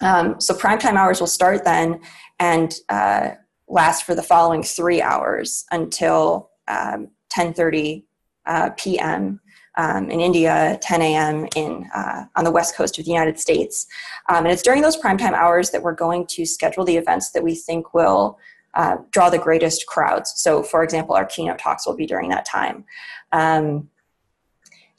Um, 0.00 0.40
so 0.40 0.54
primetime 0.54 0.94
hours 0.94 1.20
will 1.20 1.26
start 1.26 1.64
then 1.64 2.00
and 2.38 2.74
uh, 2.88 3.30
last 3.68 4.04
for 4.04 4.14
the 4.14 4.22
following 4.22 4.62
three 4.62 5.02
hours 5.02 5.64
until 5.70 6.50
um, 6.68 7.08
10.30 7.36 8.04
uh, 8.48 8.70
p.m. 8.76 9.40
Um, 9.76 10.10
in 10.10 10.20
India, 10.20 10.76
10 10.82 11.02
a.m. 11.02 11.46
in 11.54 11.88
uh, 11.94 12.24
on 12.34 12.42
the 12.42 12.50
west 12.50 12.74
coast 12.74 12.98
of 12.98 13.04
the 13.04 13.12
United 13.12 13.38
States, 13.38 13.86
um, 14.28 14.38
and 14.38 14.48
it's 14.48 14.62
during 14.62 14.82
those 14.82 14.96
primetime 14.96 15.34
hours 15.34 15.70
that 15.70 15.82
we're 15.82 15.94
going 15.94 16.26
to 16.28 16.44
schedule 16.44 16.84
the 16.84 16.96
events 16.96 17.30
that 17.30 17.44
we 17.44 17.54
think 17.54 17.94
will 17.94 18.40
uh, 18.74 18.96
draw 19.12 19.30
the 19.30 19.38
greatest 19.38 19.86
crowds. 19.86 20.32
So, 20.36 20.62
for 20.62 20.82
example, 20.82 21.14
our 21.14 21.26
keynote 21.26 21.58
talks 21.58 21.86
will 21.86 21.96
be 21.96 22.06
during 22.06 22.28
that 22.30 22.44
time. 22.44 22.84
Um, 23.32 23.88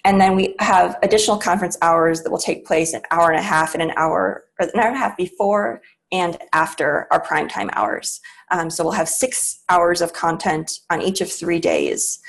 and 0.05 0.19
then 0.19 0.35
we 0.35 0.55
have 0.59 0.97
additional 1.03 1.37
conference 1.37 1.77
hours 1.81 2.21
that 2.23 2.31
will 2.31 2.39
take 2.39 2.65
place 2.65 2.93
an 2.93 3.01
hour 3.11 3.29
and 3.29 3.39
a 3.39 3.43
half 3.43 3.73
and 3.73 3.83
an 3.83 3.91
hour, 3.97 4.45
or 4.59 4.67
an 4.67 4.79
hour 4.79 4.87
and 4.87 4.95
a 4.95 4.99
half 4.99 5.17
before 5.17 5.81
and 6.11 6.37
after 6.53 7.07
our 7.11 7.19
prime 7.19 7.47
time 7.47 7.69
hours. 7.73 8.21
Um, 8.51 8.69
so 8.69 8.83
we'll 8.83 8.93
have 8.93 9.09
six 9.09 9.63
hours 9.69 10.01
of 10.01 10.13
content 10.13 10.79
on 10.89 11.01
each 11.01 11.21
of 11.21 11.31
three 11.31 11.59
days, 11.59 12.19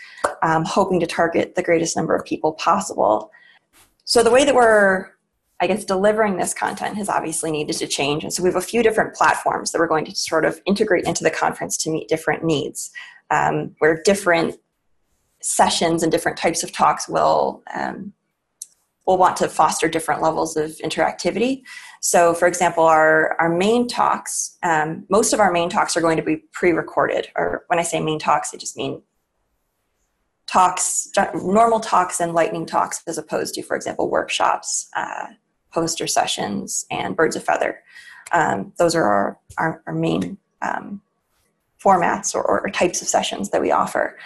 um, 0.43 0.65
hoping 0.65 1.01
to 1.01 1.07
target 1.07 1.55
the 1.55 1.63
greatest 1.63 1.97
number 1.97 2.15
of 2.15 2.25
people 2.25 2.53
possible. 2.55 3.31
So 4.05 4.23
the 4.23 4.31
way 4.31 4.45
that 4.45 4.55
we're 4.55 5.11
I 5.61 5.67
guess 5.67 5.85
delivering 5.85 6.39
this 6.39 6.55
content 6.55 6.97
has 6.97 7.11
obviously 7.11 7.51
needed 7.51 7.77
to 7.77 7.87
change. 7.87 8.25
And 8.25 8.33
so 8.33 8.43
we 8.43 8.49
have 8.49 8.57
a 8.57 8.63
few 8.63 8.83
different 8.83 9.15
platforms 9.15 9.73
that 9.73 9.79
we're 9.79 9.87
going 9.87 10.07
to 10.07 10.17
sort 10.17 10.47
of 10.47 10.59
integrate 10.65 11.05
into 11.05 11.23
the 11.23 11.31
conference 11.31 11.77
to 11.79 11.91
meet 11.91 12.09
different 12.09 12.43
needs, 12.43 12.91
um, 13.31 13.75
where 13.79 14.01
different 14.03 14.57
sessions 15.43 16.03
and 16.03 16.11
different 16.11 16.39
types 16.39 16.63
of 16.63 16.73
talks 16.73 17.09
will 17.09 17.63
um, 17.75 18.13
will 19.07 19.19
want 19.19 19.37
to 19.37 19.49
foster 19.49 19.89
different 19.89 20.23
levels 20.23 20.57
of 20.57 20.71
interactivity. 20.85 21.63
So, 22.01 22.33
for 22.33 22.47
example, 22.47 22.85
our, 22.85 23.35
our 23.41 23.49
main 23.49 23.89
talks, 23.89 24.57
um, 24.63 25.05
most 25.11 25.33
of 25.33 25.41
our 25.41 25.51
main 25.51 25.69
talks 25.69 25.97
are 25.97 26.01
going 26.01 26.17
to 26.17 26.23
be 26.23 26.45
pre 26.53 26.73
recorded. 26.73 27.29
Or 27.37 27.65
when 27.67 27.79
I 27.79 27.83
say 27.83 28.01
main 28.01 28.19
talks, 28.19 28.55
I 28.55 28.57
just 28.57 28.77
mean 28.77 29.03
talks, 30.51 31.09
normal 31.45 31.79
talks 31.79 32.19
and 32.19 32.35
lightning 32.35 32.67
talks, 32.67 33.03
as 33.07 33.19
opposed 33.19 33.55
to, 33.55 33.63
for 33.63 33.77
example, 33.77 34.11
workshops, 34.11 34.91
uh, 34.97 35.27
poster 35.73 36.09
sessions, 36.09 36.87
and 36.91 37.15
birds 37.15 37.37
of 37.37 37.45
feather. 37.45 37.79
Um, 38.33 38.73
those 38.77 38.97
are 38.97 39.05
our, 39.05 39.39
our, 39.59 39.83
our 39.87 39.95
main 39.95 40.39
um, 40.61 41.01
formats 41.81 42.35
or, 42.35 42.43
or, 42.43 42.69
types 42.71 43.01
of 43.01 43.07
sessions 43.07 43.51
that 43.51 43.61
we 43.61 43.71
offer. 43.71 44.19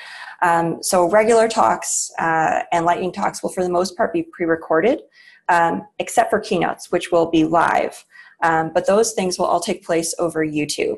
Um, 0.43 0.83
so 0.83 1.09
regular 1.09 1.47
talks 1.47 2.11
uh, 2.19 2.63
and 2.73 2.87
lightning 2.87 3.13
talks 3.13 3.43
will 3.43 3.51
for 3.51 3.63
the 3.63 3.71
most 3.71 3.97
part 3.97 4.13
be 4.13 4.23
pre-recorded, 4.23 5.03
um, 5.51 5.87
except 5.99 6.31
for 6.31 6.41
keynotes, 6.41 6.91
which 6.91 7.13
will 7.13 7.31
be 7.31 7.45
live. 7.45 8.05
Um, 8.43 8.73
but 8.75 8.87
those 8.87 9.13
things 9.13 9.39
will 9.39 9.47
all 9.47 9.61
take 9.61 9.85
place 9.85 10.15
over 10.19 10.45
YouTube. 10.45 10.97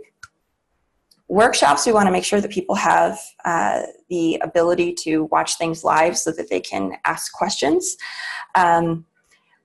Workshops, 1.28 1.86
we 1.86 1.92
want 1.92 2.06
to 2.06 2.12
make 2.12 2.24
sure 2.24 2.40
that 2.40 2.52
people 2.52 2.76
have 2.76 3.18
uh, 3.44 3.82
the 4.08 4.40
ability 4.42 4.94
to 5.02 5.24
watch 5.24 5.58
things 5.58 5.82
live 5.82 6.16
so 6.16 6.30
that 6.30 6.48
they 6.50 6.60
can 6.60 6.92
ask 7.04 7.32
questions. 7.32 7.96
Um, 8.54 9.04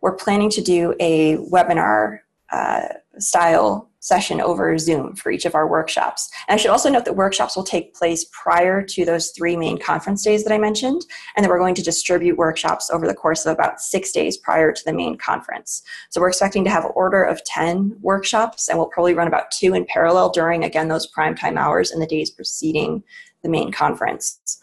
we're 0.02 0.16
planning 0.16 0.50
to 0.50 0.62
do 0.62 0.96
a 1.00 1.38
webinar 1.38 2.20
uh, 2.52 2.88
style 3.20 3.91
session 4.02 4.42
over 4.42 4.78
Zoom 4.78 5.16
for 5.16 5.32
each 5.32 5.46
of 5.46 5.56
our 5.56 5.68
workshops. 5.68 6.30
And 6.48 6.56
I 6.56 6.58
should 6.58 6.72
also 6.72 6.90
note 6.90 7.06
that 7.06 7.16
workshops 7.16 7.56
will 7.56 7.64
take 7.64 7.94
place 7.94 8.26
prior 8.32 8.82
to 8.82 9.06
those 9.06 9.30
three 9.30 9.56
main 9.56 9.78
conference 9.78 10.24
days 10.24 10.44
that 10.44 10.54
I 10.54 10.58
mentioned, 10.58 11.06
and 11.36 11.44
that 11.44 11.50
we're 11.50 11.60
going 11.60 11.76
to 11.76 11.84
distribute 11.84 12.38
workshops 12.38 12.90
over 12.92 13.08
the 13.08 13.14
course 13.14 13.46
of 13.46 13.54
about 13.54 13.80
six 13.80 14.12
days 14.12 14.38
prior 14.38 14.72
to 14.72 14.84
the 14.84 14.94
main 14.94 15.18
conference. 15.18 15.84
So 16.10 16.20
we're 16.20 16.30
expecting 16.30 16.64
to 16.66 16.72
have 16.72 16.84
an 16.84 16.92
order 16.96 17.24
of 17.24 17.44
10 17.46 17.96
workshops, 18.02 18.68
and 18.68 18.78
we'll 18.78 18.88
probably 18.88 19.14
run 19.14 19.28
about 19.28 19.52
two 19.52 19.74
in 19.76 19.86
parallel 19.86 20.30
during, 20.30 20.64
again, 20.64 20.88
those 20.88 21.08
prime 21.08 21.36
time 21.36 21.58
hours 21.58 21.92
in 21.92 22.00
the 22.00 22.08
days 22.08 22.32
preceding 22.32 23.04
the 23.44 23.50
main 23.50 23.72
conference. 23.72 24.60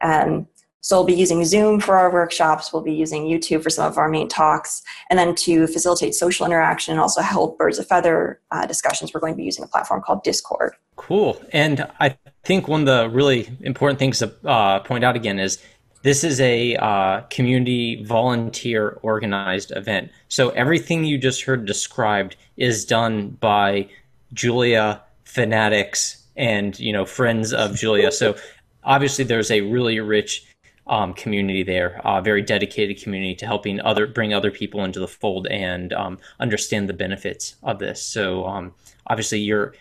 Um, 0.00 0.48
so 0.82 0.96
we'll 0.96 1.06
be 1.06 1.14
using 1.14 1.44
Zoom 1.44 1.78
for 1.78 1.96
our 1.96 2.12
workshops, 2.12 2.72
we'll 2.72 2.82
be 2.82 2.92
using 2.92 3.22
YouTube 3.22 3.62
for 3.62 3.70
some 3.70 3.86
of 3.86 3.96
our 3.96 4.08
main 4.08 4.28
talks, 4.28 4.82
and 5.08 5.18
then 5.18 5.34
to 5.36 5.68
facilitate 5.68 6.14
social 6.14 6.44
interaction 6.44 6.90
and 6.92 7.00
also 7.00 7.22
help 7.22 7.56
birds 7.56 7.78
of 7.78 7.86
feather 7.86 8.40
uh, 8.50 8.66
discussions, 8.66 9.14
we're 9.14 9.20
going 9.20 9.32
to 9.32 9.36
be 9.36 9.44
using 9.44 9.64
a 9.64 9.68
platform 9.68 10.02
called 10.02 10.24
Discord. 10.24 10.74
Cool. 10.96 11.40
And 11.52 11.88
I 12.00 12.16
think 12.44 12.66
one 12.66 12.80
of 12.80 12.86
the 12.86 13.08
really 13.08 13.48
important 13.60 14.00
things 14.00 14.18
to 14.18 14.34
uh, 14.44 14.80
point 14.80 15.04
out 15.04 15.14
again 15.14 15.38
is 15.38 15.58
this 16.02 16.24
is 16.24 16.40
a 16.40 16.74
uh, 16.76 17.20
community 17.30 18.04
volunteer 18.04 18.98
organized 19.02 19.70
event. 19.76 20.10
So 20.28 20.50
everything 20.50 21.04
you 21.04 21.16
just 21.16 21.42
heard 21.42 21.64
described 21.64 22.34
is 22.56 22.84
done 22.84 23.30
by 23.40 23.88
Julia 24.32 25.00
fanatics 25.24 26.26
and 26.36 26.78
you 26.80 26.92
know 26.92 27.04
friends 27.04 27.52
of 27.52 27.76
Julia. 27.76 28.10
So 28.10 28.36
obviously 28.82 29.24
there's 29.24 29.50
a 29.50 29.60
really 29.60 30.00
rich 30.00 30.44
um, 30.86 31.14
community 31.14 31.62
there, 31.62 32.00
a 32.04 32.08
uh, 32.08 32.20
very 32.20 32.42
dedicated 32.42 33.00
community 33.02 33.34
to 33.36 33.46
helping 33.46 33.80
other 33.80 34.06
bring 34.06 34.34
other 34.34 34.50
people 34.50 34.84
into 34.84 34.98
the 34.98 35.08
fold 35.08 35.46
and 35.46 35.92
um, 35.92 36.18
understand 36.40 36.88
the 36.88 36.92
benefits 36.92 37.56
of 37.62 37.78
this. 37.78 38.02
So 38.02 38.46
um, 38.46 38.74
obviously 39.06 39.40
you're 39.40 39.74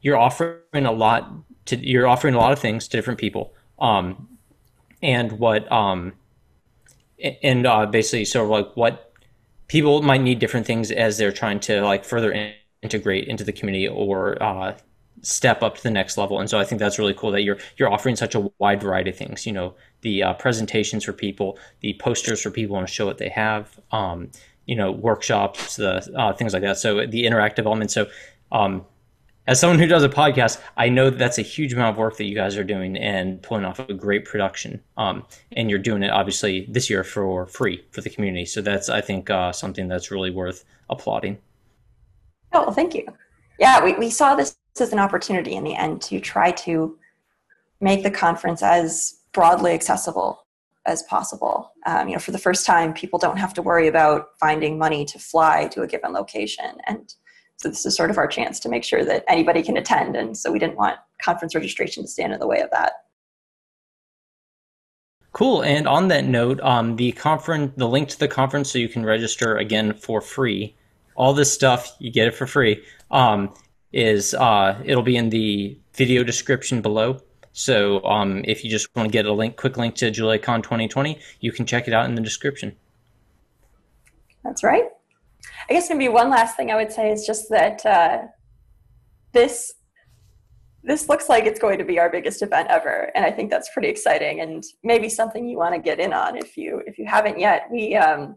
you're 0.00 0.16
offering 0.16 0.86
a 0.86 0.92
lot 0.92 1.32
to 1.66 1.76
you're 1.76 2.06
offering 2.06 2.34
a 2.34 2.38
lot 2.38 2.52
of 2.52 2.58
things 2.58 2.86
to 2.88 2.96
different 2.96 3.18
people, 3.18 3.52
um, 3.78 4.28
and 5.02 5.32
what 5.32 5.70
um, 5.72 6.12
and 7.42 7.66
uh, 7.66 7.86
basically 7.86 8.24
sort 8.24 8.44
of 8.44 8.50
like 8.50 8.76
what 8.76 9.12
people 9.66 10.02
might 10.02 10.20
need 10.20 10.38
different 10.38 10.66
things 10.66 10.90
as 10.90 11.18
they're 11.18 11.32
trying 11.32 11.58
to 11.60 11.82
like 11.82 12.04
further 12.04 12.30
in- 12.30 12.52
integrate 12.82 13.26
into 13.26 13.42
the 13.44 13.52
community 13.52 13.88
or 13.88 14.40
uh, 14.42 14.76
step 15.20 15.62
up 15.62 15.76
to 15.76 15.82
the 15.82 15.90
next 15.90 16.18
level. 16.18 16.40
And 16.40 16.48
so 16.48 16.58
I 16.58 16.64
think 16.64 16.78
that's 16.78 16.98
really 16.98 17.14
cool 17.14 17.30
that 17.32 17.42
you're 17.42 17.58
you're 17.76 17.92
offering 17.92 18.16
such 18.16 18.34
a 18.34 18.50
wide 18.58 18.82
variety 18.82 19.10
of 19.10 19.16
things. 19.16 19.46
You 19.46 19.52
know, 19.52 19.74
the 20.00 20.22
uh, 20.22 20.34
presentations 20.34 21.04
for 21.04 21.12
people, 21.12 21.58
the 21.80 21.94
posters 21.94 22.40
for 22.42 22.50
people 22.50 22.74
want 22.74 22.86
to 22.86 22.92
show 22.92 23.06
what 23.06 23.18
they 23.18 23.28
have, 23.28 23.78
um, 23.92 24.30
you 24.66 24.74
know, 24.74 24.90
workshops, 24.90 25.76
the 25.76 26.10
uh, 26.16 26.32
things 26.32 26.52
like 26.52 26.62
that. 26.62 26.78
So 26.78 27.06
the 27.06 27.24
interactive 27.24 27.66
element. 27.66 27.90
So 27.90 28.08
um, 28.50 28.84
as 29.46 29.58
someone 29.58 29.78
who 29.78 29.86
does 29.86 30.04
a 30.04 30.08
podcast, 30.08 30.60
I 30.76 30.88
know 30.88 31.10
that 31.10 31.18
that's 31.18 31.38
a 31.38 31.42
huge 31.42 31.72
amount 31.72 31.94
of 31.94 31.98
work 31.98 32.16
that 32.16 32.24
you 32.24 32.34
guys 32.34 32.56
are 32.56 32.64
doing 32.64 32.96
and 32.96 33.42
pulling 33.42 33.64
off 33.64 33.80
a 33.80 33.94
great 33.94 34.24
production. 34.24 34.80
Um, 34.96 35.24
and 35.52 35.68
you're 35.68 35.80
doing 35.80 36.02
it 36.02 36.10
obviously 36.10 36.66
this 36.70 36.88
year 36.88 37.02
for 37.02 37.46
free 37.46 37.84
for 37.90 38.00
the 38.00 38.10
community. 38.10 38.44
So 38.44 38.60
that's 38.60 38.88
I 38.88 39.00
think 39.00 39.30
uh, 39.30 39.52
something 39.52 39.88
that's 39.88 40.10
really 40.10 40.30
worth 40.30 40.64
applauding. 40.90 41.38
Oh, 42.52 42.70
thank 42.70 42.94
you. 42.94 43.06
Yeah, 43.58 43.82
we, 43.82 43.94
we 43.94 44.10
saw 44.10 44.34
this 44.34 44.56
as 44.80 44.92
an 44.92 44.98
opportunity 44.98 45.54
in 45.54 45.64
the 45.64 45.74
end 45.74 46.00
to 46.02 46.20
try 46.20 46.50
to 46.50 46.98
make 47.80 48.02
the 48.02 48.10
conference 48.10 48.62
as 48.62 49.20
broadly 49.32 49.72
accessible 49.72 50.46
as 50.86 51.02
possible. 51.04 51.72
Um, 51.86 52.08
you 52.08 52.14
know, 52.14 52.20
for 52.20 52.32
the 52.32 52.38
first 52.38 52.66
time, 52.66 52.92
people 52.92 53.18
don't 53.18 53.38
have 53.38 53.54
to 53.54 53.62
worry 53.62 53.86
about 53.86 54.28
finding 54.40 54.78
money 54.78 55.04
to 55.04 55.18
fly 55.18 55.68
to 55.68 55.82
a 55.82 55.86
given 55.86 56.12
location, 56.12 56.78
and 56.86 57.14
so 57.62 57.68
this 57.68 57.86
is 57.86 57.94
sort 57.94 58.10
of 58.10 58.18
our 58.18 58.26
chance 58.26 58.58
to 58.60 58.68
make 58.68 58.82
sure 58.82 59.04
that 59.04 59.24
anybody 59.28 59.62
can 59.62 59.76
attend. 59.76 60.16
And 60.16 60.36
so 60.36 60.50
we 60.50 60.58
didn't 60.58 60.76
want 60.76 60.96
conference 61.22 61.54
registration 61.54 62.02
to 62.02 62.08
stand 62.08 62.32
in 62.32 62.40
the 62.40 62.46
way 62.46 62.60
of 62.60 62.70
that. 62.70 62.92
Cool. 65.30 65.62
And 65.62 65.86
on 65.86 66.08
that 66.08 66.24
note, 66.24 66.60
um, 66.60 66.96
the 66.96 67.12
conference, 67.12 67.72
the 67.76 67.88
link 67.88 68.08
to 68.08 68.18
the 68.18 68.26
conference, 68.26 68.72
so 68.72 68.78
you 68.78 68.88
can 68.88 69.06
register 69.06 69.56
again 69.56 69.94
for 69.94 70.20
free. 70.20 70.76
All 71.14 71.32
this 71.34 71.52
stuff 71.52 71.94
you 72.00 72.10
get 72.10 72.26
it 72.26 72.34
for 72.34 72.46
free. 72.46 72.84
Um, 73.12 73.54
is 73.92 74.34
uh, 74.34 74.80
it'll 74.84 75.02
be 75.02 75.16
in 75.16 75.30
the 75.30 75.78
video 75.94 76.24
description 76.24 76.80
below. 76.80 77.20
So 77.52 78.02
um, 78.04 78.42
if 78.46 78.64
you 78.64 78.70
just 78.70 78.88
want 78.96 79.08
to 79.08 79.12
get 79.12 79.26
a 79.26 79.32
link, 79.32 79.56
quick 79.56 79.76
link 79.76 79.94
to 79.96 80.10
JuliaCon 80.10 80.62
2020, 80.62 81.18
you 81.40 81.52
can 81.52 81.66
check 81.66 81.86
it 81.86 81.92
out 81.92 82.06
in 82.06 82.14
the 82.14 82.22
description. 82.22 82.74
That's 84.42 84.64
right. 84.64 84.84
I 85.68 85.74
guess 85.74 85.88
maybe 85.90 86.08
one 86.08 86.30
last 86.30 86.56
thing 86.56 86.70
I 86.70 86.76
would 86.76 86.92
say 86.92 87.10
is 87.12 87.26
just 87.26 87.48
that 87.50 87.84
uh, 87.86 88.22
this 89.32 89.74
this 90.84 91.08
looks 91.08 91.28
like 91.28 91.44
it's 91.44 91.60
going 91.60 91.78
to 91.78 91.84
be 91.84 92.00
our 92.00 92.10
biggest 92.10 92.42
event 92.42 92.68
ever, 92.68 93.12
and 93.14 93.24
I 93.24 93.30
think 93.30 93.50
that's 93.50 93.70
pretty 93.72 93.88
exciting 93.88 94.40
and 94.40 94.64
maybe 94.82 95.08
something 95.08 95.48
you 95.48 95.56
want 95.56 95.76
to 95.76 95.80
get 95.80 96.00
in 96.00 96.12
on 96.12 96.36
if 96.36 96.56
you 96.56 96.82
if 96.86 96.98
you 96.98 97.06
haven't 97.06 97.38
yet. 97.38 97.68
We 97.70 97.94
um, 97.94 98.36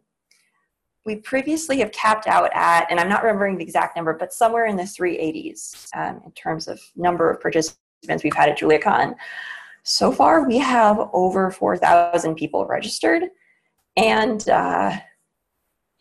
we 1.06 1.18
previously 1.18 1.78
have 1.80 1.92
capped 1.92 2.28
out 2.28 2.50
at, 2.54 2.88
and 2.90 3.00
I'm 3.00 3.10
not 3.10 3.24
remembering 3.24 3.58
the 3.58 3.64
exact 3.64 3.96
number, 3.96 4.14
but 4.14 4.34
somewhere 4.34 4.66
in 4.66 4.76
the 4.76 4.84
380s 4.84 5.88
um, 5.96 6.22
in 6.26 6.32
terms 6.32 6.68
of 6.68 6.82
number 6.96 7.30
of 7.30 7.40
participants 7.40 8.24
we've 8.24 8.34
had 8.34 8.50
at 8.50 8.58
JuliaCon. 8.58 9.16
So 9.84 10.12
far, 10.12 10.48
we 10.48 10.58
have 10.58 11.10
over 11.14 11.52
4,000 11.52 12.36
people 12.36 12.66
registered, 12.66 13.24
and 13.96 14.48
uh, 14.50 14.98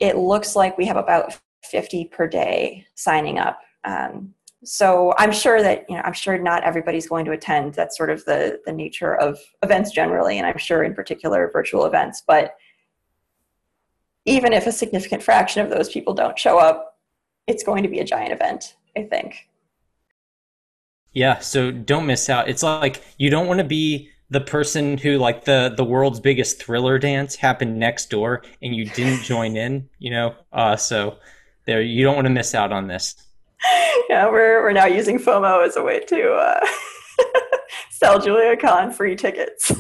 it 0.01 0.17
looks 0.17 0.57
like 0.57 0.79
we 0.79 0.87
have 0.87 0.97
about 0.97 1.39
50 1.65 2.07
per 2.07 2.27
day 2.27 2.87
signing 2.95 3.39
up. 3.39 3.61
Um, 3.85 4.33
so 4.65 5.15
I'm 5.19 5.33
sure 5.33 5.61
that 5.61 5.85
you 5.91 5.97
know 5.97 6.03
I'm 6.03 6.15
sure 6.15 6.39
not 6.39 6.65
everybody's 6.65 7.07
going 7.07 7.27
to 7.27 7.33
attend. 7.33 7.75
That's 7.75 7.99
sort 7.99 8.09
of 8.09 8.25
the 8.25 8.61
the 8.65 8.73
nature 8.73 9.15
of 9.15 9.39
events 9.63 9.91
generally, 9.91 10.39
and 10.39 10.47
I'm 10.47 10.57
sure 10.57 10.85
in 10.85 10.95
particular 10.95 11.51
virtual 11.53 11.85
events. 11.85 12.23
But 12.27 12.55
even 14.25 14.53
if 14.53 14.67
a 14.67 14.73
significant 14.73 15.23
fraction 15.23 15.65
of 15.65 15.71
those 15.71 15.91
people 15.91 16.15
don't 16.15 16.39
show 16.39 16.59
up, 16.59 16.99
it's 17.47 17.63
going 17.63 17.83
to 17.83 17.89
be 17.89 17.99
a 17.99 18.05
giant 18.05 18.33
event. 18.33 18.77
I 18.97 19.03
think. 19.03 19.49
Yeah, 21.13 21.39
so 21.39 21.71
don't 21.71 22.07
miss 22.07 22.29
out. 22.29 22.49
It's 22.49 22.63
like 22.63 23.03
you 23.19 23.31
don't 23.31 23.47
want 23.47 23.59
to 23.59 23.65
be 23.65 24.11
the 24.31 24.41
person 24.41 24.99
who 24.99 25.17
like 25.17 25.45
the 25.45 25.73
the 25.77 25.85
world's 25.85 26.21
biggest 26.21 26.61
thriller 26.61 26.99
dance 26.99 27.37
happened 27.37 27.79
next 27.79 28.11
door 28.11 28.43
and 28.63 28.75
you 28.75 28.87
didn't 28.87 29.23
join 29.25 29.57
in, 29.57 29.89
you 29.99 30.11
know. 30.11 30.35
Uh 30.53 30.77
so 30.77 31.19
there 31.67 31.83
you 31.83 32.05
don't 32.05 32.17
want 32.17 32.27
to 32.27 32.33
miss 32.33 32.55
out 32.55 32.73
on 32.73 32.89
this. 32.89 33.15
Yeah, 34.11 34.29
we're 34.29 34.61
we're 34.63 34.73
now 34.73 34.85
using 34.85 35.19
FOMO 35.19 35.67
as 35.67 35.77
a 35.77 35.83
way 35.83 35.99
to 35.99 36.33
uh 36.35 36.61
sell 37.91 38.21
Julia 38.21 38.55
Con 38.55 38.93
free 38.93 39.17
tickets. 39.17 39.73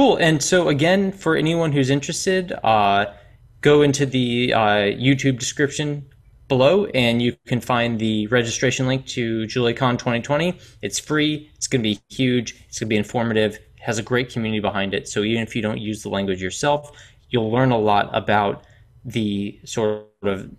Cool. 0.00 0.16
And 0.16 0.42
so 0.42 0.68
again, 0.68 1.12
for 1.12 1.36
anyone 1.36 1.72
who's 1.72 1.90
interested, 1.90 2.52
uh 2.64 3.12
go 3.60 3.82
into 3.82 4.06
the 4.06 4.54
uh, 4.54 4.88
YouTube 5.06 5.38
description 5.38 6.06
below 6.48 6.86
and 6.94 7.20
you 7.20 7.36
can 7.46 7.60
find 7.60 7.98
the 7.98 8.26
registration 8.28 8.86
link 8.86 9.04
to 9.04 9.42
JuliaCon 9.42 9.98
2020. 9.98 10.58
It's 10.80 10.98
free, 10.98 11.50
it's 11.54 11.66
going 11.66 11.82
to 11.82 11.90
be 11.90 12.00
huge, 12.08 12.52
it's 12.66 12.78
going 12.78 12.88
to 12.88 12.94
be 12.94 12.96
informative, 12.96 13.56
it 13.56 13.82
has 13.82 13.98
a 13.98 14.02
great 14.02 14.30
community 14.30 14.60
behind 14.60 14.94
it. 14.94 15.06
So 15.06 15.22
even 15.22 15.42
if 15.42 15.54
you 15.54 15.60
don't 15.60 15.78
use 15.78 16.02
the 16.02 16.08
language 16.08 16.40
yourself, 16.40 16.90
you'll 17.28 17.50
learn 17.50 17.70
a 17.70 17.78
lot 17.78 18.08
about 18.14 18.64
the 19.04 19.60
sort 19.64 20.06
of 20.22 20.50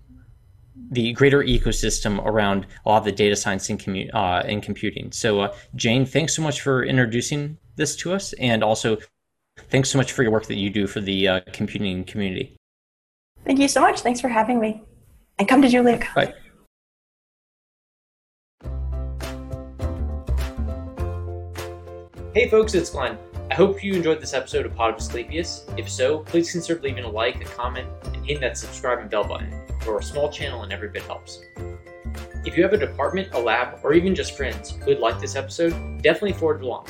the 0.91 1.13
greater 1.13 1.41
ecosystem 1.41 2.23
around 2.23 2.67
a 2.85 2.89
lot 2.89 2.99
of 2.99 3.05
the 3.05 3.11
data 3.11 3.35
science 3.35 3.67
and, 3.71 3.79
commu- 3.79 4.13
uh, 4.13 4.43
and 4.45 4.61
computing. 4.61 5.11
So, 5.11 5.39
uh, 5.41 5.55
Jane, 5.75 6.05
thanks 6.05 6.35
so 6.35 6.43
much 6.43 6.61
for 6.61 6.83
introducing 6.83 7.57
this 7.75 7.95
to 7.97 8.13
us, 8.13 8.33
and 8.33 8.63
also 8.63 8.97
thanks 9.69 9.89
so 9.89 9.97
much 9.97 10.11
for 10.11 10.23
your 10.23 10.31
work 10.31 10.45
that 10.47 10.57
you 10.57 10.69
do 10.69 10.87
for 10.87 11.01
the 11.01 11.27
uh, 11.27 11.41
computing 11.53 12.03
community. 12.03 12.55
Thank 13.45 13.59
you 13.59 13.67
so 13.67 13.81
much. 13.81 14.01
Thanks 14.01 14.21
for 14.21 14.29
having 14.29 14.59
me 14.59 14.83
and 15.39 15.47
come 15.47 15.61
to 15.61 15.67
Julia. 15.67 15.99
Bye. 16.15 16.33
Hey 22.33 22.47
folks, 22.47 22.73
it's 22.73 22.89
Glenn. 22.89 23.17
I 23.49 23.55
hope 23.55 23.83
you 23.83 23.93
enjoyed 23.93 24.21
this 24.21 24.33
episode 24.33 24.65
of 24.65 24.73
Pod 24.73 24.93
of 24.93 24.99
Asclepius. 25.01 25.65
If 25.75 25.89
so, 25.89 26.19
please 26.19 26.49
consider 26.49 26.79
leaving 26.81 27.03
a 27.03 27.09
like, 27.09 27.41
a 27.41 27.45
comment, 27.45 27.89
and 28.05 28.15
hitting 28.25 28.39
that 28.39 28.57
subscribe 28.57 28.99
and 28.99 29.09
bell 29.09 29.25
button. 29.25 29.53
For 29.81 29.99
a 29.99 30.03
small 30.03 30.31
channel 30.31 30.63
and 30.63 30.71
every 30.71 30.87
bit 30.87 31.01
helps. 31.03 31.41
If 32.45 32.55
you 32.55 32.63
have 32.63 32.71
a 32.71 32.77
department, 32.77 33.33
a 33.33 33.39
lab, 33.39 33.79
or 33.83 33.93
even 33.93 34.15
just 34.15 34.37
friends 34.37 34.71
who 34.71 34.85
would 34.85 34.99
like 34.99 35.19
this 35.19 35.35
episode, 35.35 36.01
definitely 36.01 36.33
forward 36.33 36.61
it 36.61 36.63
along. 36.63 36.85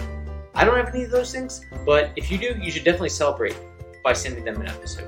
I 0.54 0.66
don't 0.66 0.76
have 0.76 0.94
any 0.94 1.04
of 1.04 1.12
those 1.12 1.32
things, 1.32 1.66
but 1.86 2.12
if 2.16 2.30
you 2.30 2.38
do, 2.38 2.56
you 2.62 2.72
should 2.72 2.84
definitely 2.84 3.10
celebrate 3.10 3.56
by 4.04 4.14
sending 4.14 4.44
them 4.44 4.60
an 4.60 4.68
episode. 4.68 5.08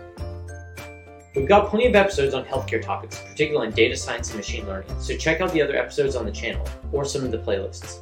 We've 1.36 1.48
got 1.48 1.70
plenty 1.70 1.88
of 1.88 1.96
episodes 1.96 2.34
on 2.34 2.46
healthcare 2.46 2.82
topics, 2.82 3.20
particularly 3.28 3.68
in 3.68 3.74
data 3.74 3.98
science 3.98 4.30
and 4.30 4.38
machine 4.38 4.68
learning, 4.68 4.90
so 5.02 5.18
check 5.18 5.42
out 5.42 5.52
the 5.52 5.62
other 5.62 5.76
episodes 5.76 6.16
on 6.16 6.26
the 6.26 6.32
channel 6.32 6.68
or 6.92 7.04
some 7.04 7.26
of 7.26 7.32
the 7.32 7.40
playlists. 7.40 8.02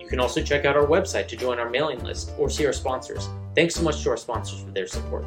You 0.00 0.06
can 0.08 0.20
also 0.20 0.42
check 0.42 0.64
out 0.64 0.76
our 0.76 0.86
website 0.86 1.28
to 1.28 1.36
join 1.36 1.58
our 1.58 1.68
mailing 1.68 2.02
list 2.04 2.32
or 2.38 2.48
see 2.48 2.64
our 2.64 2.72
sponsors. 2.72 3.28
Thanks 3.54 3.74
so 3.74 3.82
much 3.82 4.02
to 4.02 4.10
our 4.10 4.16
sponsors 4.16 4.62
for 4.62 4.70
their 4.70 4.86
support. 4.86 5.24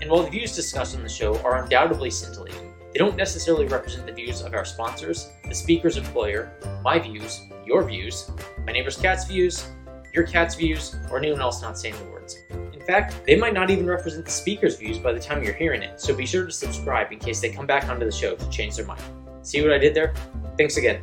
And 0.00 0.10
while 0.10 0.22
the 0.22 0.30
views 0.30 0.54
discussed 0.54 0.96
on 0.96 1.02
the 1.02 1.08
show 1.08 1.38
are 1.38 1.62
undoubtedly 1.62 2.10
scintillating, 2.10 2.74
they 2.92 2.98
don't 2.98 3.16
necessarily 3.16 3.66
represent 3.66 4.06
the 4.06 4.12
views 4.12 4.42
of 4.42 4.52
our 4.52 4.64
sponsors, 4.64 5.30
the 5.48 5.54
speaker's 5.54 5.96
employer, 5.96 6.52
my 6.82 6.98
views, 6.98 7.40
your 7.64 7.84
views, 7.84 8.30
my 8.66 8.72
neighbor's 8.72 8.96
cat's 8.96 9.24
views, 9.26 9.64
your 10.12 10.24
cat's 10.24 10.54
views, 10.54 10.96
or 11.10 11.18
anyone 11.18 11.40
else 11.40 11.62
not 11.62 11.78
saying 11.78 11.94
the 11.96 12.04
words. 12.10 12.36
In 12.50 12.80
fact, 12.80 13.24
they 13.26 13.36
might 13.36 13.54
not 13.54 13.70
even 13.70 13.86
represent 13.86 14.24
the 14.24 14.30
speaker's 14.30 14.76
views 14.76 14.98
by 14.98 15.12
the 15.12 15.20
time 15.20 15.42
you're 15.42 15.54
hearing 15.54 15.82
it, 15.82 16.00
so 16.00 16.14
be 16.14 16.26
sure 16.26 16.44
to 16.44 16.52
subscribe 16.52 17.12
in 17.12 17.18
case 17.18 17.40
they 17.40 17.50
come 17.50 17.66
back 17.66 17.88
onto 17.88 18.04
the 18.04 18.12
show 18.12 18.34
to 18.34 18.50
change 18.50 18.76
their 18.76 18.86
mind. 18.86 19.02
See 19.42 19.62
what 19.62 19.72
I 19.72 19.78
did 19.78 19.94
there? 19.94 20.14
Thanks 20.56 20.76
again. 20.76 21.02